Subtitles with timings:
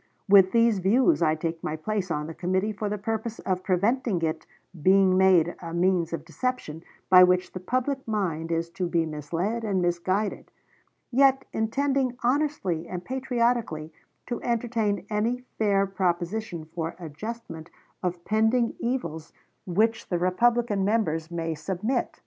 [0.27, 4.23] With these views I take my place on the committee for the purpose of preventing
[4.23, 4.47] it
[4.81, 9.63] being made a means of deception by which the public mind is to be misled
[9.63, 10.49] and misguided;
[11.11, 13.93] yet intending honestly and patriotically
[14.25, 17.69] to entertain any fair proposition for adjustment
[18.01, 19.33] of pending evils
[19.67, 22.19] which the Republican members may submit."